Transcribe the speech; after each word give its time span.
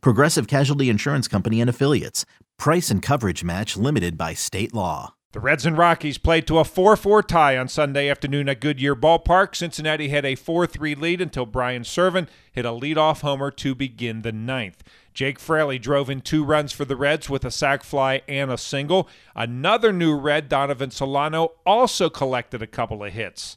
Progressive 0.00 0.46
Casualty 0.46 0.88
Insurance 0.88 1.28
Company 1.28 1.60
and 1.60 1.70
Affiliates. 1.70 2.24
Price 2.58 2.90
and 2.90 3.02
coverage 3.02 3.44
match 3.44 3.76
limited 3.76 4.16
by 4.16 4.34
state 4.34 4.72
law. 4.72 5.14
The 5.34 5.40
Reds 5.40 5.66
and 5.66 5.76
Rockies 5.76 6.16
played 6.16 6.46
to 6.46 6.60
a 6.60 6.64
4 6.64 6.96
4 6.96 7.20
tie 7.24 7.58
on 7.58 7.66
Sunday 7.66 8.08
afternoon 8.08 8.48
at 8.48 8.60
Goodyear 8.60 8.94
Ballpark. 8.94 9.56
Cincinnati 9.56 10.08
had 10.08 10.24
a 10.24 10.36
4 10.36 10.64
3 10.64 10.94
lead 10.94 11.20
until 11.20 11.44
Brian 11.44 11.82
Serven 11.82 12.28
hit 12.52 12.64
a 12.64 12.68
leadoff 12.68 13.22
homer 13.22 13.50
to 13.50 13.74
begin 13.74 14.22
the 14.22 14.30
ninth. 14.30 14.84
Jake 15.12 15.40
Fraley 15.40 15.80
drove 15.80 16.08
in 16.08 16.20
two 16.20 16.44
runs 16.44 16.70
for 16.70 16.84
the 16.84 16.94
Reds 16.94 17.28
with 17.28 17.44
a 17.44 17.50
sac 17.50 17.82
fly 17.82 18.22
and 18.28 18.48
a 18.48 18.56
single. 18.56 19.08
Another 19.34 19.92
new 19.92 20.16
Red, 20.16 20.48
Donovan 20.48 20.92
Solano, 20.92 21.54
also 21.66 22.08
collected 22.08 22.62
a 22.62 22.68
couple 22.68 23.02
of 23.02 23.12
hits. 23.12 23.56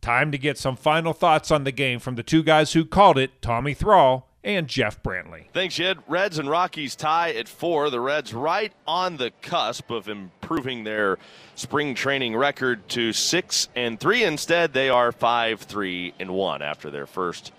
Time 0.00 0.32
to 0.32 0.38
get 0.38 0.58
some 0.58 0.74
final 0.74 1.12
thoughts 1.12 1.52
on 1.52 1.62
the 1.62 1.70
game 1.70 2.00
from 2.00 2.16
the 2.16 2.24
two 2.24 2.42
guys 2.42 2.72
who 2.72 2.84
called 2.84 3.16
it, 3.16 3.40
Tommy 3.40 3.74
Thrall 3.74 4.31
and 4.44 4.68
Jeff 4.68 5.02
Brantley. 5.02 5.44
Thanks, 5.52 5.76
Jed. 5.76 5.98
Reds 6.08 6.38
and 6.38 6.48
Rockies 6.50 6.96
tie 6.96 7.30
at 7.30 7.48
four. 7.48 7.90
The 7.90 8.00
Reds 8.00 8.34
right 8.34 8.72
on 8.86 9.16
the 9.16 9.30
cusp 9.42 9.90
of 9.90 10.08
improving 10.08 10.84
their 10.84 11.18
spring 11.54 11.94
training 11.94 12.36
record 12.36 12.88
to 12.90 13.12
six 13.12 13.68
and 13.76 14.00
three. 14.00 14.24
Instead, 14.24 14.72
they 14.72 14.88
are 14.88 15.12
five, 15.12 15.60
three, 15.60 16.14
and 16.18 16.32
one 16.32 16.62
after 16.62 16.90
their 16.90 17.06
first 17.06 17.52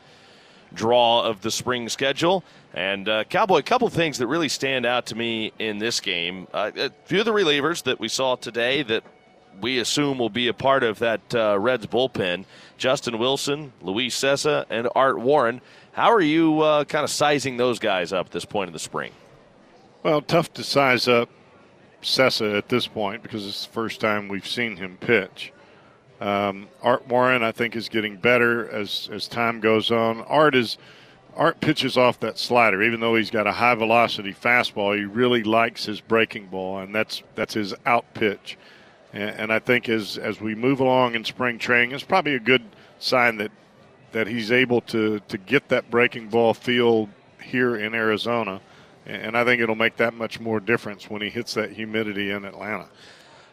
draw 0.74 1.24
of 1.24 1.42
the 1.42 1.52
spring 1.52 1.88
schedule. 1.88 2.44
And 2.74 3.08
uh, 3.08 3.24
Cowboy, 3.26 3.60
a 3.60 3.64
couple 3.64 3.88
things 3.90 4.18
that 4.18 4.28
really 4.28 4.50
stand 4.50 4.86
out 4.86 5.06
to 5.08 5.16
me 5.16 5.54
in 5.60 5.78
this 5.78 6.00
game. 6.00 6.48
Uh, 6.52 6.72
a 6.76 6.90
few 7.06 7.20
of 7.20 7.26
the 7.26 7.32
relievers 7.32 7.84
that 7.84 8.00
we 8.00 8.08
saw 8.08 8.36
today 8.36 8.82
that 8.84 9.04
we 9.62 9.80
assume 9.80 10.18
will 10.18 10.30
be 10.30 10.48
a 10.48 10.54
part 10.54 10.84
of 10.84 11.00
that 11.00 11.36
uh, 11.36 11.58
Reds 11.60 11.88
bullpen. 11.88 12.46
Justin 12.78 13.18
Wilson, 13.18 13.74
Luis 13.82 14.18
Cessa, 14.18 14.66
and 14.70 14.90
Art 14.96 15.20
Warren. 15.20 15.62
How 15.94 16.12
are 16.12 16.22
you 16.22 16.62
uh, 16.62 16.84
kind 16.86 17.04
of 17.04 17.10
sizing 17.10 17.58
those 17.58 17.80
guys 17.80 18.12
up 18.12 18.28
at 18.28 18.32
this 18.32 18.46
point 18.46 18.68
in 18.68 18.74
the 18.74 18.80
spring? 18.80 19.14
Well, 20.02 20.22
tough 20.22 20.54
to 20.56 20.64
size 20.64 21.08
up 21.08 21.30
Cessa 22.02 22.58
at 22.58 22.70
this 22.70 22.88
point 22.88 23.24
because 23.24 23.48
it's 23.48 23.66
the 23.66 23.72
first 23.72 24.02
time 24.02 24.28
we've 24.28 24.48
seen 24.48 24.76
him 24.78 24.98
pitch. 25.00 25.54
Um, 26.20 26.68
Art 26.82 27.08
Warren, 27.08 27.44
I 27.44 27.52
think, 27.52 27.76
is 27.76 27.90
getting 27.90 28.18
better 28.18 28.70
as 28.70 29.10
as 29.12 29.28
time 29.28 29.60
goes 29.60 29.92
on. 29.92 30.22
Art 30.22 30.56
is 30.56 30.78
Art 31.36 31.60
pitches 31.62 31.98
off 31.98 32.20
that 32.20 32.38
slider, 32.38 32.84
even 32.84 33.00
though 33.00 33.16
he's 33.16 33.32
got 33.32 33.48
a 33.48 33.52
high 33.52 33.76
velocity 33.76 34.34
fastball. 34.34 34.98
He 34.98 35.06
really 35.06 35.44
likes 35.44 35.86
his 35.86 36.00
breaking 36.00 36.48
ball, 36.48 36.80
and 36.80 36.94
that's 36.94 37.24
that's 37.36 37.54
his 37.54 37.74
out 37.86 38.14
pitch. 38.14 38.58
And, 39.14 39.30
and 39.30 39.54
I 39.54 39.60
think 39.60 39.88
as 39.88 40.18
as 40.18 40.42
we 40.42 40.56
move 40.56 40.80
along 40.80 41.16
in 41.16 41.24
spring 41.24 41.60
training, 41.60 41.92
it's 41.96 42.04
probably 42.04 42.36
a 42.36 42.40
good 42.40 42.64
sign 43.00 43.38
that 43.38 43.52
that 44.12 44.28
he's 44.28 44.52
able 44.52 44.82
to 44.82 45.20
to 45.28 45.38
get 45.38 45.70
that 45.70 45.90
breaking 45.90 46.30
ball 46.30 46.54
feel 46.54 47.10
here 47.42 47.76
in 47.76 47.94
Arizona. 47.94 48.60
And 49.06 49.38
I 49.38 49.44
think 49.44 49.62
it'll 49.62 49.76
make 49.76 49.98
that 49.98 50.14
much 50.14 50.40
more 50.40 50.62
difference 50.62 51.10
when 51.10 51.22
he 51.22 51.30
hits 51.30 51.56
that 51.56 51.72
humidity 51.72 52.32
in 52.32 52.46
Atlanta. 52.46 52.88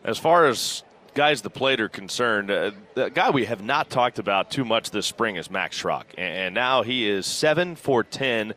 As 0.04 0.16
far 0.16 0.46
as 0.46 0.84
guys 1.14 1.42
the 1.42 1.50
plate 1.50 1.80
are 1.80 1.88
concerned, 1.88 2.52
uh, 2.52 2.70
the 2.94 3.08
guy 3.08 3.30
we 3.30 3.46
have 3.46 3.62
not 3.62 3.90
talked 3.90 4.20
about 4.20 4.52
too 4.52 4.64
much 4.64 4.90
this 4.92 5.06
spring 5.06 5.34
is 5.34 5.50
Max 5.50 5.80
Schrock. 5.80 6.04
And 6.16 6.54
now 6.54 6.82
he 6.82 7.08
is 7.08 7.26
7 7.26 7.74
for 7.74 8.04
10 8.04 8.54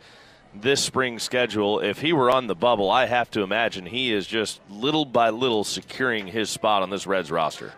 this 0.56 0.84
spring 0.84 1.20
schedule. 1.20 1.80
If 1.80 2.02
he 2.02 2.14
were 2.14 2.30
on 2.30 2.48
the 2.48 2.56
bubble, 2.56 2.90
I 2.90 3.06
have 3.06 3.30
to 3.32 3.42
imagine 3.42 3.86
he 3.86 4.12
is 4.14 4.28
just 4.28 4.62
little 4.70 5.06
by 5.06 5.30
little 5.30 5.64
securing 5.64 6.28
his 6.28 6.50
spot 6.50 6.84
on 6.84 6.90
this 6.90 7.08
Reds 7.08 7.32
roster. 7.32 7.74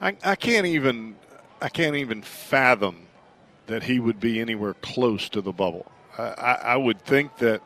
I, 0.00 0.16
I 0.24 0.36
can't 0.36 0.66
even 0.66 1.16
I 1.60 1.68
can't 1.68 1.96
even 1.96 2.22
fathom 2.22 3.06
that 3.66 3.84
he 3.84 3.98
would 3.98 4.20
be 4.20 4.40
anywhere 4.40 4.74
close 4.74 5.28
to 5.30 5.40
the 5.40 5.52
bubble. 5.52 5.90
I, 6.18 6.58
I 6.62 6.76
would 6.76 7.00
think 7.00 7.38
that 7.38 7.62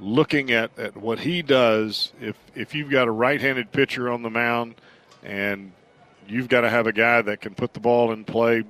looking 0.00 0.50
at, 0.50 0.76
at 0.78 0.96
what 0.96 1.20
he 1.20 1.42
does, 1.42 2.12
if 2.20 2.36
if 2.54 2.74
you've 2.74 2.90
got 2.90 3.08
a 3.08 3.10
right-handed 3.10 3.72
pitcher 3.72 4.10
on 4.10 4.22
the 4.22 4.30
mound 4.30 4.76
and 5.22 5.72
you've 6.28 6.48
got 6.48 6.62
to 6.62 6.70
have 6.70 6.86
a 6.86 6.92
guy 6.92 7.22
that 7.22 7.40
can 7.40 7.54
put 7.54 7.74
the 7.74 7.80
ball 7.80 8.12
in 8.12 8.24
play. 8.24 8.64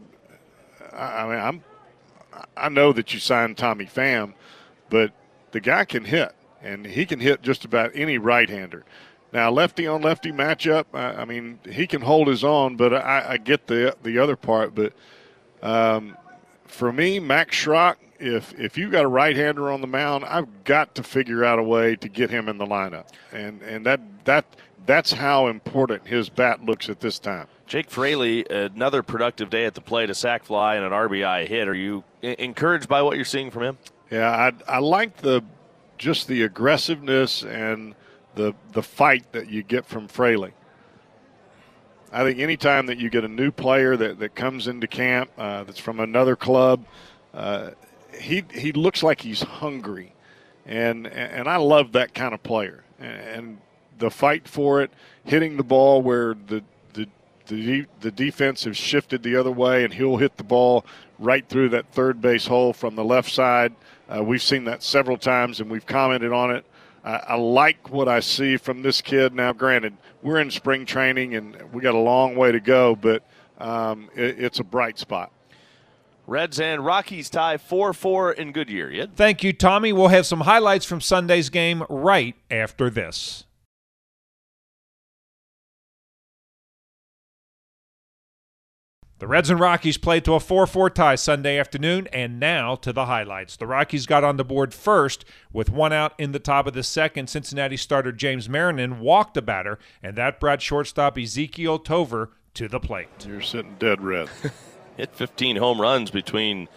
I 0.92 1.24
mean, 1.24 1.38
I'm 1.38 1.64
I 2.56 2.68
know 2.68 2.92
that 2.92 3.12
you 3.12 3.20
signed 3.20 3.56
Tommy 3.56 3.86
Pham, 3.86 4.34
but 4.90 5.12
the 5.52 5.60
guy 5.60 5.84
can 5.84 6.04
hit, 6.04 6.34
and 6.62 6.86
he 6.86 7.06
can 7.06 7.20
hit 7.20 7.42
just 7.42 7.64
about 7.64 7.92
any 7.94 8.18
right-hander. 8.18 8.84
Now, 9.32 9.50
lefty 9.50 9.86
on 9.86 10.02
lefty 10.02 10.30
matchup, 10.30 10.84
I, 10.92 11.22
I 11.22 11.24
mean, 11.24 11.58
he 11.68 11.86
can 11.86 12.02
hold 12.02 12.28
his 12.28 12.44
own, 12.44 12.76
but 12.76 12.94
I, 12.94 13.24
I 13.30 13.36
get 13.36 13.66
the 13.66 13.96
the 14.02 14.18
other 14.18 14.36
part. 14.36 14.74
But 14.74 14.92
um, 15.62 16.16
for 16.66 16.92
me, 16.92 17.18
Max 17.18 17.56
Schrock, 17.56 17.96
if 18.20 18.54
if 18.58 18.78
you 18.78 18.90
got 18.90 19.04
a 19.04 19.08
right-hander 19.08 19.70
on 19.72 19.80
the 19.80 19.88
mound, 19.88 20.24
I've 20.24 20.64
got 20.64 20.94
to 20.94 21.02
figure 21.02 21.44
out 21.44 21.58
a 21.58 21.64
way 21.64 21.96
to 21.96 22.08
get 22.08 22.30
him 22.30 22.48
in 22.48 22.58
the 22.58 22.66
lineup, 22.66 23.08
and 23.32 23.60
and 23.62 23.84
that 23.86 24.00
that 24.24 24.44
that's 24.86 25.12
how 25.12 25.48
important 25.48 26.06
his 26.06 26.28
bat 26.28 26.64
looks 26.64 26.88
at 26.88 27.00
this 27.00 27.18
time. 27.18 27.48
Jake 27.66 27.90
Fraley, 27.90 28.44
another 28.48 29.02
productive 29.02 29.50
day 29.50 29.64
at 29.64 29.74
the 29.74 29.80
plate, 29.80 30.10
a 30.10 30.14
sac 30.14 30.44
fly 30.44 30.76
and 30.76 30.84
an 30.84 30.92
RBI 30.92 31.48
hit. 31.48 31.66
Are 31.66 31.74
you 31.74 32.04
encouraged 32.22 32.88
by 32.88 33.02
what 33.02 33.16
you're 33.16 33.24
seeing 33.24 33.50
from 33.50 33.62
him? 33.62 33.78
Yeah, 34.10 34.30
I 34.30 34.76
I 34.76 34.78
like 34.78 35.18
the 35.18 35.42
just 35.96 36.28
the 36.28 36.42
aggressiveness 36.42 37.42
and 37.42 37.94
the 38.34 38.54
the 38.72 38.82
fight 38.82 39.32
that 39.32 39.48
you 39.48 39.62
get 39.62 39.86
from 39.86 40.08
Fraley. 40.08 40.52
I 42.12 42.22
think 42.22 42.38
anytime 42.38 42.86
that 42.86 42.98
you 42.98 43.10
get 43.10 43.24
a 43.24 43.28
new 43.28 43.50
player 43.50 43.96
that, 43.96 44.20
that 44.20 44.36
comes 44.36 44.68
into 44.68 44.86
camp 44.86 45.30
uh, 45.36 45.64
that's 45.64 45.80
from 45.80 45.98
another 45.98 46.36
club, 46.36 46.84
uh, 47.32 47.70
he 48.16 48.44
he 48.52 48.72
looks 48.72 49.02
like 49.02 49.22
he's 49.22 49.42
hungry, 49.42 50.14
and 50.64 51.06
and 51.06 51.48
I 51.48 51.56
love 51.56 51.92
that 51.92 52.14
kind 52.14 52.34
of 52.34 52.42
player. 52.42 52.84
And 53.00 53.58
the 53.98 54.10
fight 54.10 54.46
for 54.46 54.82
it, 54.82 54.92
hitting 55.24 55.56
the 55.56 55.64
ball 55.64 56.02
where 56.02 56.34
the 56.34 56.62
the 57.46 57.64
the, 57.64 57.86
the 58.00 58.10
defense 58.10 58.64
has 58.64 58.76
shifted 58.76 59.22
the 59.22 59.36
other 59.36 59.50
way, 59.50 59.84
and 59.84 59.92
he'll 59.92 60.16
hit 60.16 60.36
the 60.36 60.44
ball 60.44 60.84
right 61.18 61.48
through 61.48 61.70
that 61.70 61.86
third 61.92 62.20
base 62.20 62.46
hole 62.46 62.72
from 62.72 62.94
the 62.96 63.04
left 63.04 63.30
side. 63.30 63.74
Uh, 64.08 64.22
we've 64.22 64.42
seen 64.42 64.64
that 64.64 64.82
several 64.82 65.16
times, 65.16 65.60
and 65.60 65.70
we've 65.70 65.86
commented 65.86 66.32
on 66.32 66.50
it. 66.50 66.64
I, 67.04 67.16
I 67.28 67.34
like 67.36 67.90
what 67.90 68.08
I 68.08 68.20
see 68.20 68.56
from 68.56 68.82
this 68.82 69.00
kid. 69.00 69.34
Now, 69.34 69.52
granted, 69.52 69.96
we're 70.22 70.40
in 70.40 70.50
spring 70.50 70.86
training, 70.86 71.34
and 71.34 71.56
we 71.72 71.82
got 71.82 71.94
a 71.94 71.98
long 71.98 72.36
way 72.36 72.52
to 72.52 72.60
go, 72.60 72.96
but 72.96 73.22
um, 73.58 74.10
it, 74.14 74.38
it's 74.38 74.58
a 74.58 74.64
bright 74.64 74.98
spot. 74.98 75.30
Reds 76.26 76.58
and 76.58 76.84
Rockies 76.84 77.28
tie 77.28 77.58
4 77.58 77.92
4 77.92 78.32
in 78.32 78.52
Goodyear. 78.52 78.90
Yet. 78.90 79.10
Thank 79.14 79.42
you, 79.42 79.52
Tommy. 79.52 79.92
We'll 79.92 80.08
have 80.08 80.24
some 80.24 80.40
highlights 80.40 80.86
from 80.86 81.02
Sunday's 81.02 81.50
game 81.50 81.84
right 81.90 82.34
after 82.50 82.88
this. 82.88 83.44
The 89.20 89.28
Reds 89.28 89.48
and 89.48 89.60
Rockies 89.60 89.96
played 89.96 90.24
to 90.24 90.34
a 90.34 90.40
4 90.40 90.66
4 90.66 90.90
tie 90.90 91.14
Sunday 91.14 91.56
afternoon, 91.56 92.08
and 92.12 92.40
now 92.40 92.74
to 92.76 92.92
the 92.92 93.06
highlights. 93.06 93.56
The 93.56 93.66
Rockies 93.66 94.06
got 94.06 94.24
on 94.24 94.36
the 94.36 94.44
board 94.44 94.74
first 94.74 95.24
with 95.52 95.70
one 95.70 95.92
out 95.92 96.14
in 96.18 96.32
the 96.32 96.40
top 96.40 96.66
of 96.66 96.74
the 96.74 96.82
second. 96.82 97.28
Cincinnati 97.28 97.76
starter 97.76 98.10
James 98.10 98.48
Marinan 98.48 98.98
walked 98.98 99.36
a 99.36 99.42
batter, 99.42 99.78
and 100.02 100.16
that 100.16 100.40
brought 100.40 100.60
shortstop 100.60 101.16
Ezequiel 101.16 101.84
Tovar 101.84 102.30
to 102.54 102.66
the 102.66 102.80
plate. 102.80 103.08
You're 103.24 103.40
sitting 103.40 103.76
dead 103.78 104.00
red. 104.00 104.28
Hit 104.96 105.14
15 105.14 105.56
home 105.56 105.80
runs 105.80 106.10
between 106.10 106.68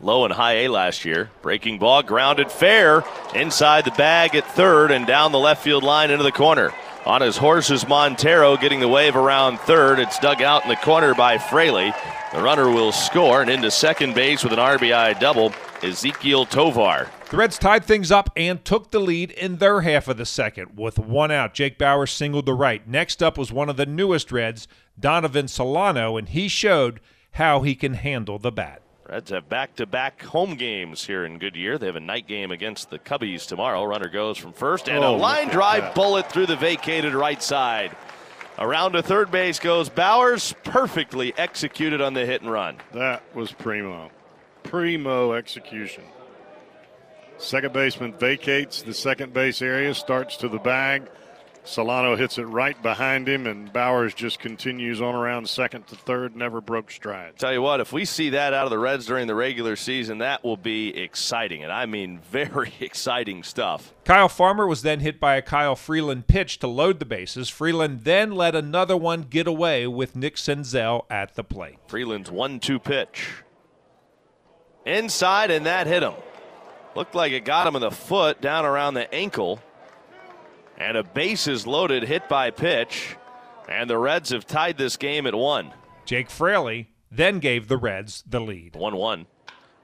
low 0.00 0.24
and 0.24 0.34
high 0.34 0.54
A 0.54 0.68
last 0.68 1.04
year. 1.04 1.30
Breaking 1.42 1.78
ball, 1.78 2.04
grounded 2.04 2.52
fair 2.52 3.04
inside 3.34 3.84
the 3.84 3.90
bag 3.92 4.36
at 4.36 4.46
third 4.46 4.92
and 4.92 5.06
down 5.08 5.32
the 5.32 5.38
left 5.38 5.62
field 5.62 5.82
line 5.82 6.12
into 6.12 6.24
the 6.24 6.32
corner. 6.32 6.72
On 7.04 7.20
his 7.20 7.36
horse 7.36 7.70
is 7.70 7.88
Montero 7.88 8.56
getting 8.56 8.78
the 8.78 8.88
wave 8.88 9.16
around 9.16 9.58
third. 9.58 9.98
It's 9.98 10.20
dug 10.20 10.40
out 10.40 10.62
in 10.62 10.68
the 10.68 10.76
corner 10.76 11.14
by 11.14 11.36
Fraley. 11.36 11.92
The 12.32 12.40
runner 12.40 12.70
will 12.70 12.92
score 12.92 13.42
and 13.42 13.50
into 13.50 13.72
second 13.72 14.14
base 14.14 14.44
with 14.44 14.52
an 14.52 14.60
RBI 14.60 15.18
double. 15.18 15.50
Ezequiel 15.80 16.48
Tovar. 16.48 17.10
The 17.30 17.36
Reds 17.36 17.58
tied 17.58 17.84
things 17.84 18.12
up 18.12 18.30
and 18.36 18.64
took 18.64 18.92
the 18.92 19.00
lead 19.00 19.32
in 19.32 19.56
their 19.56 19.80
half 19.80 20.06
of 20.06 20.16
the 20.16 20.24
second 20.24 20.78
with 20.78 20.96
one 20.96 21.32
out. 21.32 21.54
Jake 21.54 21.76
Bauers 21.76 22.10
singled 22.10 22.46
the 22.46 22.54
right. 22.54 22.86
Next 22.86 23.20
up 23.20 23.36
was 23.36 23.52
one 23.52 23.68
of 23.68 23.76
the 23.76 23.86
newest 23.86 24.30
Reds, 24.30 24.68
Donovan 24.98 25.48
Solano, 25.48 26.16
and 26.16 26.28
he 26.28 26.46
showed 26.46 27.00
how 27.32 27.62
he 27.62 27.74
can 27.74 27.94
handle 27.94 28.38
the 28.38 28.52
bat. 28.52 28.81
Reds 29.08 29.30
have 29.30 29.48
back 29.48 29.74
to 29.76 29.86
back 29.86 30.22
home 30.22 30.54
games 30.54 31.04
here 31.06 31.24
in 31.24 31.38
Goodyear. 31.38 31.76
They 31.76 31.86
have 31.86 31.96
a 31.96 32.00
night 32.00 32.26
game 32.28 32.50
against 32.50 32.88
the 32.90 32.98
Cubbies 32.98 33.46
tomorrow. 33.46 33.84
Runner 33.84 34.08
goes 34.08 34.38
from 34.38 34.52
first, 34.52 34.88
and 34.88 35.04
Oh, 35.04 35.16
a 35.16 35.16
line 35.16 35.48
drive 35.48 35.82
that. 35.82 35.94
bullet 35.94 36.30
through 36.30 36.46
the 36.46 36.56
vacated 36.56 37.12
right 37.14 37.42
side. 37.42 37.96
Around 38.58 38.92
to 38.92 39.02
third 39.02 39.30
base 39.30 39.58
goes 39.58 39.88
Bauers, 39.88 40.54
perfectly 40.62 41.34
executed 41.36 42.00
on 42.00 42.14
the 42.14 42.24
hit 42.24 42.42
and 42.42 42.50
run. 42.50 42.76
That 42.92 43.22
was 43.34 43.50
primo. 43.50 44.10
Primo 44.62 45.32
execution. 45.32 46.04
Second 47.38 47.72
baseman 47.72 48.12
vacates 48.12 48.82
the 48.82 48.94
second 48.94 49.32
base 49.32 49.62
area, 49.62 49.94
starts 49.94 50.36
to 50.38 50.48
the 50.48 50.58
bag. 50.58 51.08
Solano 51.64 52.16
hits 52.16 52.38
it 52.38 52.44
right 52.44 52.80
behind 52.82 53.28
him, 53.28 53.46
and 53.46 53.72
Bauers 53.72 54.14
just 54.14 54.40
continues 54.40 55.00
on 55.00 55.14
around 55.14 55.48
second 55.48 55.86
to 55.88 55.96
third, 55.96 56.34
never 56.34 56.60
broke 56.60 56.90
stride. 56.90 57.38
Tell 57.38 57.52
you 57.52 57.62
what, 57.62 57.80
if 57.80 57.92
we 57.92 58.04
see 58.04 58.30
that 58.30 58.52
out 58.52 58.64
of 58.64 58.70
the 58.70 58.78
Reds 58.78 59.06
during 59.06 59.28
the 59.28 59.34
regular 59.34 59.76
season, 59.76 60.18
that 60.18 60.42
will 60.42 60.56
be 60.56 60.88
exciting. 60.96 61.62
And 61.62 61.72
I 61.72 61.86
mean, 61.86 62.20
very 62.30 62.74
exciting 62.80 63.44
stuff. 63.44 63.94
Kyle 64.04 64.28
Farmer 64.28 64.66
was 64.66 64.82
then 64.82 65.00
hit 65.00 65.20
by 65.20 65.36
a 65.36 65.42
Kyle 65.42 65.76
Freeland 65.76 66.26
pitch 66.26 66.58
to 66.58 66.66
load 66.66 66.98
the 66.98 67.04
bases. 67.04 67.48
Freeland 67.48 68.00
then 68.02 68.32
let 68.32 68.56
another 68.56 68.96
one 68.96 69.22
get 69.22 69.46
away 69.46 69.86
with 69.86 70.16
Nick 70.16 70.34
Senzel 70.34 71.04
at 71.08 71.36
the 71.36 71.44
plate. 71.44 71.78
Freeland's 71.86 72.30
1 72.30 72.58
2 72.58 72.78
pitch. 72.80 73.28
Inside, 74.84 75.52
and 75.52 75.66
that 75.66 75.86
hit 75.86 76.02
him. 76.02 76.14
Looked 76.96 77.14
like 77.14 77.32
it 77.32 77.44
got 77.44 77.68
him 77.68 77.76
in 77.76 77.82
the 77.82 77.92
foot, 77.92 78.40
down 78.40 78.64
around 78.64 78.94
the 78.94 79.12
ankle. 79.14 79.60
And 80.82 80.96
a 80.96 81.04
bases 81.04 81.64
loaded 81.64 82.02
hit 82.02 82.28
by 82.28 82.50
pitch. 82.50 83.16
And 83.68 83.88
the 83.88 83.96
Reds 83.96 84.30
have 84.30 84.48
tied 84.48 84.76
this 84.76 84.96
game 84.96 85.28
at 85.28 85.34
one. 85.34 85.72
Jake 86.04 86.28
Fraley 86.28 86.90
then 87.08 87.38
gave 87.38 87.68
the 87.68 87.76
Reds 87.76 88.24
the 88.26 88.40
lead. 88.40 88.74
1 88.74 88.96
1. 88.96 89.26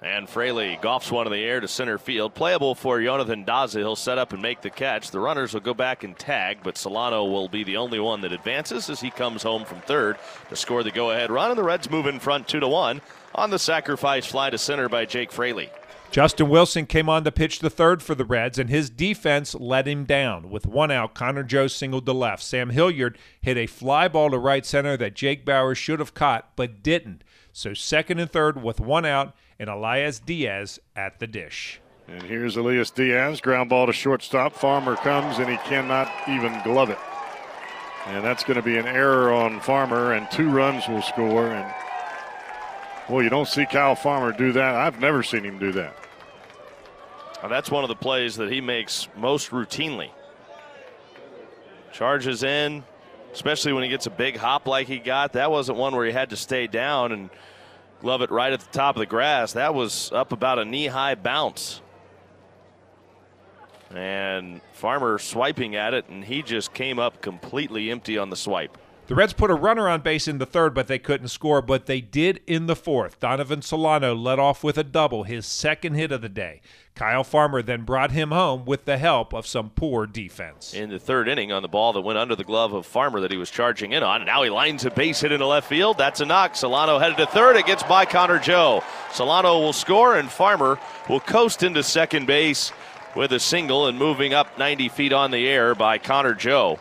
And 0.02 0.28
Fraley 0.28 0.76
golfs 0.82 1.10
one 1.12 1.26
in 1.26 1.32
the 1.32 1.44
air 1.44 1.60
to 1.60 1.68
center 1.68 1.98
field. 1.98 2.34
Playable 2.34 2.74
for 2.74 2.98
Yonathan 2.98 3.46
Daza. 3.46 3.78
He'll 3.78 3.94
set 3.94 4.18
up 4.18 4.32
and 4.32 4.42
make 4.42 4.60
the 4.60 4.70
catch. 4.70 5.12
The 5.12 5.20
runners 5.20 5.54
will 5.54 5.60
go 5.60 5.72
back 5.72 6.02
and 6.02 6.18
tag, 6.18 6.58
but 6.64 6.76
Solano 6.76 7.24
will 7.24 7.48
be 7.48 7.62
the 7.62 7.76
only 7.76 8.00
one 8.00 8.20
that 8.22 8.32
advances 8.32 8.90
as 8.90 9.00
he 9.00 9.10
comes 9.10 9.44
home 9.44 9.64
from 9.64 9.80
third 9.80 10.16
to 10.48 10.56
score 10.56 10.82
the 10.82 10.90
go 10.90 11.12
ahead 11.12 11.30
run. 11.30 11.50
And 11.50 11.58
the 11.58 11.64
Reds 11.64 11.90
move 11.90 12.06
in 12.06 12.18
front 12.18 12.48
2 12.48 12.58
to 12.58 12.68
1 12.68 13.00
on 13.36 13.50
the 13.50 13.58
sacrifice 13.58 14.26
fly 14.26 14.50
to 14.50 14.58
center 14.58 14.88
by 14.88 15.04
Jake 15.04 15.30
Fraley. 15.30 15.70
Justin 16.10 16.48
Wilson 16.48 16.86
came 16.86 17.08
on 17.08 17.22
to 17.24 17.30
pitch 17.30 17.58
the 17.58 17.68
third 17.68 18.02
for 18.02 18.14
the 18.14 18.24
Reds, 18.24 18.58
and 18.58 18.70
his 18.70 18.88
defense 18.88 19.54
let 19.54 19.86
him 19.86 20.04
down. 20.04 20.48
With 20.48 20.66
one 20.66 20.90
out, 20.90 21.14
Connor 21.14 21.42
Joe 21.42 21.66
singled 21.66 22.06
to 22.06 22.14
left. 22.14 22.42
Sam 22.42 22.70
Hilliard 22.70 23.18
hit 23.42 23.58
a 23.58 23.66
fly 23.66 24.08
ball 24.08 24.30
to 24.30 24.38
right 24.38 24.64
center 24.64 24.96
that 24.96 25.14
Jake 25.14 25.44
Bauers 25.44 25.76
should 25.76 26.00
have 26.00 26.14
caught, 26.14 26.56
but 26.56 26.82
didn't. 26.82 27.24
So 27.52 27.74
second 27.74 28.20
and 28.20 28.30
third 28.30 28.62
with 28.62 28.80
one 28.80 29.04
out, 29.04 29.34
and 29.58 29.68
Elias 29.68 30.18
Diaz 30.18 30.78
at 30.96 31.18
the 31.18 31.26
dish. 31.26 31.80
And 32.08 32.22
here's 32.22 32.56
Elias 32.56 32.90
Diaz, 32.90 33.42
ground 33.42 33.68
ball 33.68 33.86
to 33.86 33.92
shortstop. 33.92 34.54
Farmer 34.54 34.96
comes 34.96 35.38
and 35.38 35.50
he 35.50 35.58
cannot 35.58 36.10
even 36.26 36.58
glove 36.62 36.88
it. 36.88 36.98
And 38.06 38.24
that's 38.24 38.44
going 38.44 38.56
to 38.56 38.62
be 38.62 38.78
an 38.78 38.86
error 38.86 39.30
on 39.30 39.60
Farmer, 39.60 40.14
and 40.14 40.30
two 40.30 40.48
runs 40.48 40.88
will 40.88 41.02
score. 41.02 41.48
And 41.48 41.74
well, 43.08 43.22
you 43.22 43.30
don't 43.30 43.48
see 43.48 43.64
Kyle 43.64 43.94
Farmer 43.94 44.32
do 44.32 44.52
that. 44.52 44.74
I've 44.74 45.00
never 45.00 45.22
seen 45.22 45.44
him 45.44 45.58
do 45.58 45.72
that. 45.72 45.96
Now, 47.42 47.48
that's 47.48 47.70
one 47.70 47.84
of 47.84 47.88
the 47.88 47.96
plays 47.96 48.36
that 48.36 48.50
he 48.50 48.60
makes 48.60 49.08
most 49.16 49.50
routinely. 49.50 50.10
Charges 51.92 52.42
in, 52.42 52.84
especially 53.32 53.72
when 53.72 53.82
he 53.82 53.88
gets 53.88 54.06
a 54.06 54.10
big 54.10 54.36
hop 54.36 54.66
like 54.66 54.86
he 54.88 54.98
got. 54.98 55.32
That 55.34 55.50
wasn't 55.50 55.78
one 55.78 55.94
where 55.94 56.04
he 56.04 56.12
had 56.12 56.30
to 56.30 56.36
stay 56.36 56.66
down 56.66 57.12
and 57.12 57.30
glove 58.00 58.22
it 58.22 58.30
right 58.30 58.52
at 58.52 58.60
the 58.60 58.70
top 58.70 58.96
of 58.96 59.00
the 59.00 59.06
grass. 59.06 59.52
That 59.52 59.74
was 59.74 60.12
up 60.12 60.32
about 60.32 60.58
a 60.58 60.64
knee 60.64 60.86
high 60.86 61.14
bounce. 61.14 61.80
And 63.94 64.60
Farmer 64.74 65.18
swiping 65.18 65.76
at 65.76 65.94
it, 65.94 66.08
and 66.08 66.22
he 66.22 66.42
just 66.42 66.74
came 66.74 66.98
up 66.98 67.22
completely 67.22 67.90
empty 67.90 68.18
on 68.18 68.28
the 68.30 68.36
swipe. 68.36 68.76
The 69.08 69.14
Reds 69.14 69.32
put 69.32 69.50
a 69.50 69.54
runner 69.54 69.88
on 69.88 70.02
base 70.02 70.28
in 70.28 70.36
the 70.36 70.44
third, 70.44 70.74
but 70.74 70.86
they 70.86 70.98
couldn't 70.98 71.28
score. 71.28 71.62
But 71.62 71.86
they 71.86 72.02
did 72.02 72.42
in 72.46 72.66
the 72.66 72.76
fourth. 72.76 73.18
Donovan 73.18 73.62
Solano 73.62 74.14
led 74.14 74.38
off 74.38 74.62
with 74.62 74.76
a 74.76 74.84
double, 74.84 75.22
his 75.22 75.46
second 75.46 75.94
hit 75.94 76.12
of 76.12 76.20
the 76.20 76.28
day. 76.28 76.60
Kyle 76.94 77.24
Farmer 77.24 77.62
then 77.62 77.84
brought 77.84 78.10
him 78.10 78.32
home 78.32 78.66
with 78.66 78.84
the 78.84 78.98
help 78.98 79.32
of 79.32 79.46
some 79.46 79.70
poor 79.70 80.06
defense. 80.06 80.74
in 80.74 80.90
the 80.90 80.98
third 80.98 81.26
inning 81.26 81.50
on 81.50 81.62
the 81.62 81.68
ball 81.68 81.94
that 81.94 82.02
went 82.02 82.18
under 82.18 82.36
the 82.36 82.44
glove 82.44 82.74
of 82.74 82.84
Farmer 82.84 83.20
that 83.20 83.30
he 83.30 83.38
was 83.38 83.50
charging 83.50 83.92
in 83.92 84.02
on. 84.02 84.26
Now 84.26 84.42
he 84.42 84.50
lines 84.50 84.84
a 84.84 84.90
base 84.90 85.20
hit 85.20 85.32
into 85.32 85.46
left 85.46 85.70
field. 85.70 85.96
That's 85.96 86.20
a 86.20 86.26
knock. 86.26 86.54
Solano 86.54 86.98
headed 86.98 87.16
to 87.16 87.26
third. 87.26 87.56
It 87.56 87.64
gets 87.64 87.82
by 87.84 88.04
Connor 88.04 88.38
Joe. 88.38 88.84
Solano 89.12 89.58
will 89.58 89.72
score, 89.72 90.18
and 90.18 90.30
Farmer 90.30 90.78
will 91.08 91.20
coast 91.20 91.62
into 91.62 91.82
second 91.82 92.26
base 92.26 92.72
with 93.16 93.32
a 93.32 93.40
single 93.40 93.86
and 93.86 93.98
moving 93.98 94.34
up 94.34 94.58
90 94.58 94.90
feet 94.90 95.14
on 95.14 95.30
the 95.30 95.48
air 95.48 95.74
by 95.74 95.96
Connor 95.96 96.34
Joe. 96.34 96.78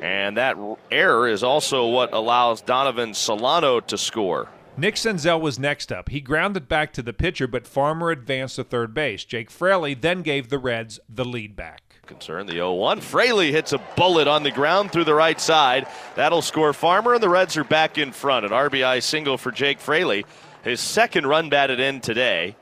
And 0.00 0.36
that 0.36 0.56
error 0.90 1.28
is 1.28 1.42
also 1.42 1.86
what 1.86 2.12
allows 2.12 2.60
Donovan 2.60 3.14
Solano 3.14 3.80
to 3.80 3.98
score. 3.98 4.48
Nick 4.76 4.94
Senzel 4.94 5.40
was 5.40 5.58
next 5.58 5.90
up. 5.90 6.08
He 6.08 6.20
grounded 6.20 6.68
back 6.68 6.92
to 6.92 7.02
the 7.02 7.12
pitcher, 7.12 7.48
but 7.48 7.66
Farmer 7.66 8.12
advanced 8.12 8.56
to 8.56 8.64
third 8.64 8.94
base. 8.94 9.24
Jake 9.24 9.50
Fraley 9.50 9.94
then 9.94 10.22
gave 10.22 10.50
the 10.50 10.58
Reds 10.58 11.00
the 11.08 11.24
lead 11.24 11.56
back. 11.56 11.82
Concern 12.06 12.46
the 12.46 12.52
0 12.52 12.74
1. 12.74 13.00
Fraley 13.00 13.50
hits 13.50 13.72
a 13.72 13.78
bullet 13.96 14.28
on 14.28 14.44
the 14.44 14.52
ground 14.52 14.92
through 14.92 15.04
the 15.04 15.14
right 15.14 15.40
side. 15.40 15.88
That'll 16.14 16.42
score 16.42 16.72
Farmer, 16.72 17.14
and 17.14 17.22
the 17.22 17.28
Reds 17.28 17.56
are 17.56 17.64
back 17.64 17.98
in 17.98 18.12
front. 18.12 18.46
An 18.46 18.52
RBI 18.52 19.02
single 19.02 19.36
for 19.36 19.50
Jake 19.50 19.80
Fraley. 19.80 20.24
His 20.62 20.80
second 20.80 21.26
run 21.26 21.50
batted 21.50 21.80
in 21.80 22.00
today. 22.00 22.54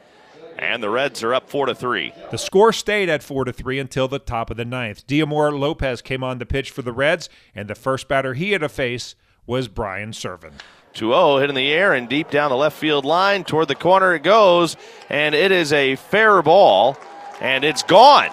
And 0.58 0.82
the 0.82 0.90
Reds 0.90 1.22
are 1.22 1.34
up 1.34 1.50
4 1.50 1.66
to 1.66 1.74
3. 1.74 2.12
The 2.30 2.38
score 2.38 2.72
stayed 2.72 3.08
at 3.08 3.22
4 3.22 3.44
to 3.44 3.52
3 3.52 3.78
until 3.78 4.08
the 4.08 4.18
top 4.18 4.50
of 4.50 4.56
the 4.56 4.64
ninth. 4.64 5.06
Diomar 5.06 5.58
Lopez 5.58 6.00
came 6.00 6.24
on 6.24 6.38
to 6.38 6.46
pitch 6.46 6.70
for 6.70 6.82
the 6.82 6.92
Reds, 6.92 7.28
and 7.54 7.68
the 7.68 7.74
first 7.74 8.08
batter 8.08 8.34
he 8.34 8.52
had 8.52 8.62
to 8.62 8.68
face 8.68 9.14
was 9.46 9.68
Brian 9.68 10.12
Serven. 10.12 10.52
2 10.94 11.10
0 11.10 11.36
hit 11.38 11.50
in 11.50 11.54
the 11.54 11.72
air 11.72 11.92
and 11.92 12.08
deep 12.08 12.30
down 12.30 12.50
the 12.50 12.56
left 12.56 12.76
field 12.76 13.04
line. 13.04 13.44
Toward 13.44 13.68
the 13.68 13.74
corner 13.74 14.14
it 14.14 14.22
goes, 14.22 14.76
and 15.10 15.34
it 15.34 15.52
is 15.52 15.72
a 15.72 15.96
fair 15.96 16.40
ball, 16.40 16.96
and 17.40 17.64
it's 17.64 17.82
gone. 17.82 18.30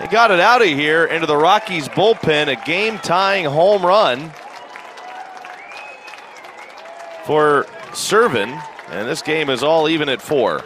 They 0.00 0.06
got 0.06 0.30
it 0.30 0.40
out 0.40 0.62
of 0.62 0.68
here 0.68 1.04
into 1.04 1.26
the 1.26 1.36
Rockies 1.36 1.88
bullpen, 1.90 2.48
a 2.48 2.64
game 2.64 2.98
tying 3.00 3.44
home 3.44 3.84
run 3.84 4.32
for 7.26 7.66
Serven, 7.92 8.58
and 8.88 9.06
this 9.06 9.20
game 9.20 9.50
is 9.50 9.62
all 9.62 9.90
even 9.90 10.08
at 10.08 10.22
four. 10.22 10.64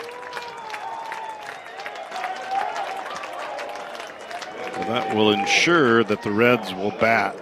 That 4.88 5.14
will 5.16 5.30
ensure 5.32 6.04
that 6.04 6.22
the 6.22 6.30
Reds 6.30 6.72
will 6.74 6.92
bat 6.92 7.36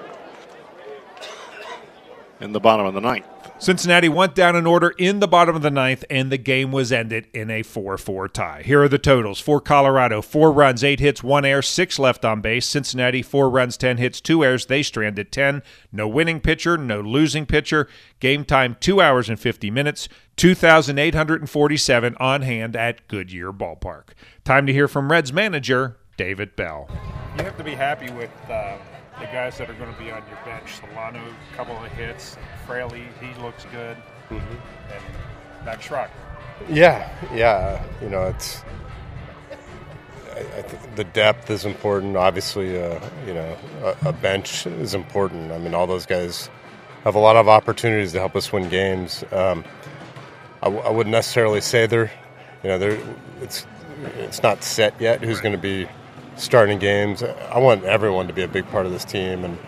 in 2.41 2.53
the 2.53 2.61
bottom 2.61 2.87
of 2.87 2.95
the 2.95 3.01
ninth. 3.01 3.27
Cincinnati 3.63 4.09
went 4.09 4.35
down 4.35 4.57
in 4.57 4.67
order 4.67 4.91
in 4.99 5.21
the 5.21 5.29
bottom 5.29 5.55
of 5.55 5.63
the 5.63 5.71
ninth, 5.71 6.05
and 6.11 6.33
the 6.33 6.37
game 6.37 6.73
was 6.73 6.91
ended 6.91 7.29
in 7.33 7.49
a 7.49 7.63
4 7.63 7.97
4 7.97 8.29
tie. 8.29 8.63
Here 8.65 8.83
are 8.83 8.89
the 8.89 8.99
totals 8.99 9.39
for 9.39 9.61
Colorado 9.61 10.21
four 10.21 10.51
runs, 10.51 10.83
eight 10.83 10.99
hits, 10.99 11.23
one 11.23 11.45
air, 11.45 11.63
six 11.63 11.97
left 11.97 12.25
on 12.25 12.41
base. 12.41 12.67
Cincinnati, 12.67 13.23
four 13.23 13.49
runs, 13.49 13.77
10 13.77 13.99
hits, 13.99 14.21
two 14.21 14.45
airs. 14.45 14.67
They 14.67 14.83
stranded 14.83 15.31
10. 15.31 15.63
No 15.93 16.09
winning 16.09 16.41
pitcher, 16.41 16.77
no 16.77 17.01
losing 17.01 17.47
pitcher. 17.47 17.87
Game 18.19 18.45
time, 18.45 18.77
two 18.81 19.01
hours 19.01 19.29
and 19.29 19.39
50 19.39 19.71
minutes. 19.71 20.09
2,847 20.35 22.17
on 22.19 22.43
hand 22.43 22.75
at 22.75 23.07
Goodyear 23.07 23.53
Ballpark. 23.53 24.09
Time 24.45 24.67
to 24.67 24.73
hear 24.73 24.89
from 24.89 25.13
Reds 25.13 25.33
manager 25.33 25.99
David 26.17 26.57
Bell. 26.57 26.89
You 27.37 27.45
have 27.45 27.57
to 27.57 27.65
be 27.65 27.75
happy 27.75 28.11
with 28.11 28.31
uh, 28.51 28.77
the 29.19 29.25
guys 29.27 29.57
that 29.59 29.71
are 29.71 29.75
going 29.75 29.93
to 29.93 29.99
be 29.99 30.11
on 30.11 30.23
your 30.29 30.39
bench. 30.45 30.81
Solano, 30.81 31.21
a 31.21 31.57
couple 31.57 31.77
of 31.77 31.91
hits. 31.93 32.37
Fraley, 32.67 33.05
he 33.21 33.43
looks 33.43 33.65
good. 33.73 33.97
And 34.31 34.43
Max 35.65 35.89
Schrock. 35.89 36.09
Yeah, 36.69 37.09
yeah. 37.35 37.83
You 38.03 38.11
know, 38.11 38.25
it's. 38.25 38.63
I, 40.35 40.39
I 40.41 40.63
think 40.63 40.95
the 40.97 41.05
depth 41.05 41.51
is 41.51 41.65
important. 41.65 42.17
Obviously, 42.17 42.81
uh, 42.83 43.01
you 43.27 43.35
know, 43.35 43.57
a, 43.83 44.09
a 44.09 44.13
bench 44.13 44.67
is 44.67 44.95
important. 44.95 45.53
I 45.53 45.59
mean, 45.59 45.75
all 45.75 45.87
those 45.87 46.07
guys 46.07 46.51
have 47.05 47.15
a 47.15 47.19
lot 47.19 47.37
of 47.37 47.49
opportunities 47.49 48.13
to 48.13 48.19
help 48.19 48.37
us 48.37 48.53
win 48.53 48.69
games. 48.69 49.25
Um, 49.33 49.65
I, 50.63 50.67
w- 50.67 50.83
I 50.85 50.91
wouldn't 50.91 51.13
necessarily 51.13 51.61
say 51.61 51.87
they're, 51.87 52.11
you 52.63 52.69
know, 52.69 52.79
they're. 52.79 52.99
It's 53.41 53.67
it's 54.19 54.43
not 54.43 54.63
set 54.63 55.01
yet 55.01 55.23
who's 55.23 55.41
going 55.41 55.53
to 55.53 55.59
be 55.61 55.89
starting 56.37 56.79
games. 56.79 57.23
I 57.23 57.59
want 57.59 57.85
everyone 57.85 58.27
to 58.27 58.33
be 58.33 58.43
a 58.43 58.49
big 58.49 58.67
part 58.69 58.87
of 58.87 58.93
this 58.93 59.05
team. 59.05 59.45
And 59.45 59.59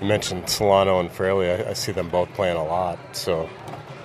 you 0.00 0.06
mentioned 0.06 0.48
Solano 0.48 1.00
and 1.00 1.10
Fraley. 1.10 1.50
I, 1.50 1.70
I 1.70 1.72
see 1.74 1.92
them 1.92 2.08
both 2.08 2.32
playing 2.34 2.56
a 2.56 2.64
lot. 2.64 2.98
So 3.16 3.48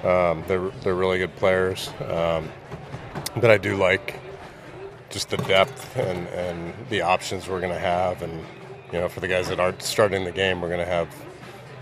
um, 0.03 0.43
they're 0.47 0.69
they're 0.83 0.95
really 0.95 1.17
good 1.17 1.35
players. 1.35 1.89
Um, 2.07 2.49
but 3.35 3.51
I 3.51 3.57
do 3.57 3.75
like 3.75 4.19
just 5.09 5.29
the 5.29 5.37
depth 5.37 5.95
and, 5.97 6.27
and 6.29 6.73
the 6.89 7.01
options 7.01 7.47
we're 7.47 7.61
going 7.61 7.73
to 7.73 7.79
have, 7.79 8.21
and 8.21 8.43
you 8.91 8.99
know, 8.99 9.07
for 9.07 9.21
the 9.21 9.27
guys 9.27 9.47
that 9.49 9.59
aren't 9.59 9.81
starting 9.81 10.25
the 10.25 10.31
game, 10.31 10.61
we're 10.61 10.69
going 10.69 10.85
to 10.85 10.85
have 10.85 11.07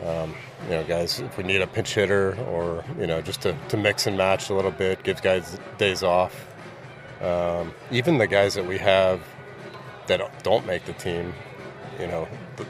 Um, 0.03 0.35
you 0.65 0.71
know, 0.71 0.83
guys, 0.83 1.19
if 1.21 1.37
we 1.37 1.43
need 1.43 1.61
a 1.61 1.67
pinch 1.67 1.93
hitter 1.95 2.35
or 2.49 2.83
you 2.99 3.07
know 3.07 3.21
just 3.21 3.41
to, 3.41 3.55
to 3.69 3.77
mix 3.77 4.07
and 4.07 4.17
match 4.17 4.49
a 4.49 4.53
little 4.53 4.71
bit, 4.71 5.03
gives 5.03 5.21
guys 5.21 5.57
days 5.77 6.03
off. 6.03 6.47
Um, 7.21 7.73
even 7.91 8.17
the 8.17 8.27
guys 8.27 8.55
that 8.55 8.65
we 8.65 8.77
have 8.77 9.21
that 10.07 10.43
don't 10.43 10.65
make 10.65 10.85
the 10.85 10.93
team, 10.93 11.33
you 11.99 12.07
know, 12.07 12.27
the, 12.57 12.65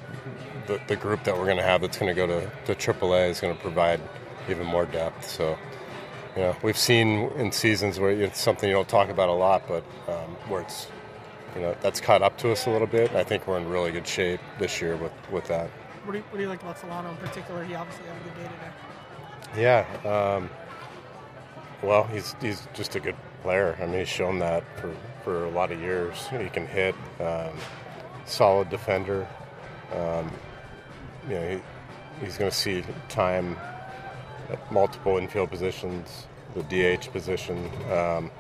the, 0.68 0.82
the 0.88 0.96
group 0.96 1.24
that 1.24 1.36
we're 1.38 1.46
going 1.46 1.58
to 1.58 1.64
have 1.64 1.82
that's 1.82 1.98
going 1.98 2.14
to 2.14 2.16
go 2.16 2.28
to, 2.28 2.74
to 2.74 2.94
AAA 2.94 3.30
is 3.30 3.40
going 3.40 3.56
to 3.56 3.62
provide 3.62 4.02
even 4.50 4.66
more 4.66 4.86
depth. 4.86 5.30
So, 5.30 5.58
you 6.36 6.42
know, 6.42 6.56
we've 6.62 6.78
seen 6.78 7.30
in 7.38 7.52
seasons 7.52 8.00
where 8.00 8.12
it's 8.12 8.40
something 8.40 8.68
you 8.70 8.76
don't 8.76 8.90
talk 8.90 9.10
about 9.10 9.30
a 9.30 9.34
lot, 9.34 9.64
but 9.68 9.84
um, 10.08 10.36
where 10.48 10.62
it's, 10.62 10.88
you 11.56 11.62
know, 11.62 11.76
that's 11.82 12.02
caught 12.02 12.22
up 12.22 12.38
to 12.40 12.52
us 12.52 12.66
a 12.66 12.70
little 12.70 12.88
bit. 12.88 13.14
I 13.16 13.24
think 13.24 13.48
we're 13.48 13.58
in 13.58 13.70
really 13.70 13.92
good 13.92 14.08
shape 14.08 14.42
this 14.60 14.82
year 14.82 14.98
with, 14.98 15.14
with 15.32 15.46
that. 15.48 15.70
What 16.04 16.12
do, 16.12 16.18
you, 16.20 16.24
what 16.26 16.38
do 16.38 16.44
you 16.44 16.50
like 16.50 16.62
about 16.62 16.78
Solano 16.78 17.10
in 17.10 17.18
particular? 17.18 17.64
He 17.64 17.74
obviously 17.74 18.06
had 18.06 18.16
a 18.18 18.24
good 18.24 18.36
day 18.36 18.44
today. 18.44 19.62
Yeah. 20.04 20.36
Um, 20.36 20.50
well, 21.86 22.04
he's 22.06 22.36
he's 22.42 22.68
just 22.74 22.96
a 22.96 23.00
good 23.00 23.16
player. 23.44 23.78
I 23.80 23.86
mean, 23.86 24.00
he's 24.00 24.10
shown 24.10 24.40
that 24.40 24.64
for, 24.80 24.94
for 25.24 25.46
a 25.46 25.50
lot 25.50 25.72
of 25.72 25.80
years. 25.80 26.28
He 26.28 26.50
can 26.50 26.66
hit, 26.66 26.96
um, 27.20 27.52
solid 28.26 28.70
defender. 28.70 29.28
Um, 29.94 30.32
you 31.30 31.36
know, 31.36 31.50
he, 31.50 32.26
he's 32.26 32.38
going 32.38 32.50
to 32.50 32.58
see 32.58 32.84
time 33.08 33.58
at 34.50 34.72
multiple 34.72 35.18
infield 35.18 35.52
positions, 35.52 36.28
the 36.56 36.64
DH 36.64 37.12
position. 37.12 37.70
Um, 37.92 38.32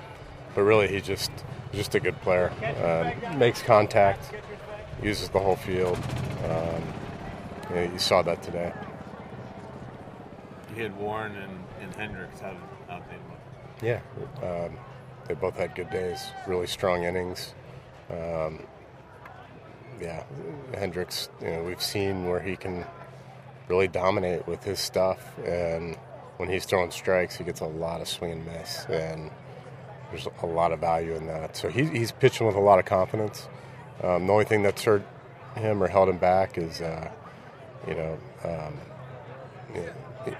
but 0.55 0.63
really, 0.63 0.87
he's 0.87 1.03
just 1.03 1.31
just 1.73 1.93
a 1.93 1.99
good 1.99 2.19
player. 2.21 2.51
Um, 2.83 3.37
makes 3.37 3.61
contact, 3.61 4.33
uses 5.03 5.29
the 5.29 5.39
whole 5.39 5.57
field. 5.57 5.97
Um, 6.45 6.83
you, 7.69 7.75
know, 7.75 7.91
you 7.93 7.99
saw 7.99 8.21
that 8.23 8.41
today. 8.41 8.73
You 10.75 10.83
had 10.83 10.97
Warren 10.97 11.35
and, 11.35 11.63
and 11.81 11.95
Hendrix. 11.95 12.39
How 12.39 12.51
they 12.51 12.57
look? 12.59 13.24
Yeah, 13.85 13.99
um, 14.41 14.75
they 15.27 15.35
both 15.35 15.55
had 15.57 15.75
good 15.75 15.91
days. 15.91 16.19
Really 16.47 16.65
strong 16.65 17.03
innings. 17.03 17.53
Um, 18.09 18.63
yeah, 20.01 20.23
Hendrix. 20.73 21.29
You 21.39 21.51
know, 21.51 21.63
we've 21.63 21.81
seen 21.81 22.25
where 22.25 22.39
he 22.39 22.55
can 22.55 22.83
really 23.67 23.87
dominate 23.87 24.47
with 24.47 24.63
his 24.63 24.79
stuff, 24.79 25.37
and 25.45 25.95
when 26.37 26.49
he's 26.49 26.65
throwing 26.65 26.89
strikes, 26.89 27.35
he 27.35 27.43
gets 27.43 27.61
a 27.61 27.67
lot 27.67 28.01
of 28.01 28.07
swing 28.07 28.31
and 28.31 28.45
miss, 28.47 28.85
and 28.85 29.29
there's 30.09 30.27
a 30.41 30.47
lot 30.47 30.71
of 30.71 30.79
value 30.79 31.13
in 31.13 31.27
that. 31.27 31.55
So 31.55 31.69
he, 31.69 31.85
he's 31.85 32.11
pitching 32.11 32.47
with 32.47 32.55
a 32.55 32.59
lot 32.59 32.79
of 32.79 32.85
confidence. 32.85 33.47
Um, 34.01 34.25
the 34.25 34.33
only 34.33 34.45
thing 34.45 34.63
that's 34.63 34.83
hurt 34.83 35.05
him 35.55 35.81
or 35.81 35.87
held 35.87 36.09
him 36.09 36.17
back 36.17 36.57
is, 36.57 36.81
uh, 36.81 37.11
you 37.87 37.93
know, 37.93 38.17
um, 38.43 38.79
he, 40.25 40.31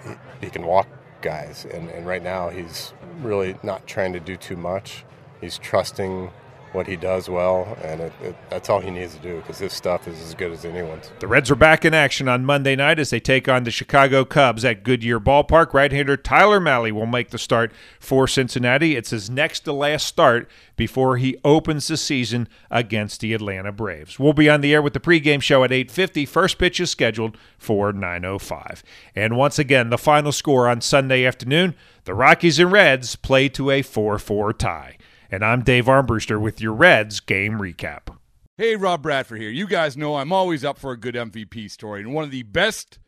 he, 0.41 0.49
can 0.49 0.65
walk 0.65 0.87
guys, 1.25 1.65
and, 1.73 1.89
and 1.89 2.05
right 2.05 2.21
now 2.21 2.49
he's 2.49 2.93
really 3.21 3.57
not 3.63 3.87
trying 3.87 4.13
to 4.13 4.19
do 4.19 4.37
too 4.37 4.55
much. 4.55 5.03
He's 5.41 5.57
trusting 5.57 6.29
what 6.75 6.87
he 6.87 6.95
does 6.95 7.29
well, 7.29 7.77
and 7.81 8.01
it, 8.01 8.13
it, 8.21 8.35
that's 8.49 8.69
all 8.69 8.79
he 8.79 8.91
needs 8.91 9.15
to 9.15 9.21
do 9.21 9.37
because 9.37 9.57
his 9.57 9.73
stuff 9.73 10.07
is 10.07 10.19
as 10.21 10.35
good 10.35 10.51
as 10.51 10.65
anyone's. 10.65 11.09
The 11.19 11.27
Reds 11.27 11.49
are 11.49 11.55
back 11.55 11.85
in 11.85 11.93
action 11.93 12.27
on 12.27 12.45
Monday 12.45 12.75
night 12.75 12.99
as 12.99 13.09
they 13.09 13.19
take 13.19 13.47
on 13.47 13.63
the 13.63 13.71
Chicago 13.71 14.25
Cubs 14.25 14.65
at 14.65 14.83
Goodyear 14.83 15.19
Ballpark. 15.19 15.73
Right-hander 15.73 16.17
Tyler 16.17 16.59
Mahle 16.59 16.91
will 16.91 17.05
make 17.05 17.29
the 17.29 17.37
start 17.37 17.71
for 17.99 18.27
Cincinnati. 18.27 18.95
It's 18.95 19.09
his 19.09 19.29
next 19.29 19.61
to 19.61 19.73
last 19.73 20.05
start 20.05 20.49
before 20.75 21.17
he 21.17 21.37
opens 21.43 21.87
the 21.87 21.97
season 21.97 22.47
against 22.69 23.21
the 23.21 23.33
Atlanta 23.33 23.71
Braves. 23.71 24.19
We'll 24.19 24.33
be 24.33 24.49
on 24.49 24.61
the 24.61 24.73
air 24.73 24.81
with 24.81 24.93
the 24.93 24.99
pregame 24.99 25.41
show 25.41 25.63
at 25.63 25.71
8:50. 25.71 26.27
First 26.27 26.57
pitch 26.57 26.79
is 26.79 26.91
scheduled 26.91 27.37
for 27.57 27.93
9:05. 27.93 28.83
And 29.15 29.37
once 29.37 29.57
again, 29.57 29.89
the 29.89 29.97
final 29.97 30.31
score 30.31 30.67
on 30.67 30.81
Sunday 30.81 31.25
afternoon: 31.25 31.75
the 32.03 32.13
Rockies 32.13 32.59
and 32.59 32.71
Reds 32.71 33.15
play 33.15 33.49
to 33.49 33.71
a 33.71 33.81
4-4 33.81 34.57
tie. 34.57 34.97
And 35.31 35.43
I'm 35.43 35.63
Dave 35.63 35.85
Armbruster 35.85 36.39
with 36.39 36.61
your 36.61 36.73
Reds 36.73 37.19
game 37.19 37.53
recap. 37.53 38.15
Hey, 38.57 38.75
Rob 38.75 39.01
Bradford 39.01 39.41
here. 39.41 39.49
You 39.49 39.67
guys 39.67 39.97
know 39.97 40.15
I'm 40.15 40.31
always 40.31 40.63
up 40.63 40.77
for 40.77 40.91
a 40.91 40.97
good 40.97 41.15
MVP 41.15 41.69
story, 41.69 42.01
and 42.01 42.13
one 42.13 42.23
of 42.23 42.31
the 42.31 42.43
best 42.43 42.99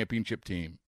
championship 0.00 0.44
team. 0.44 0.78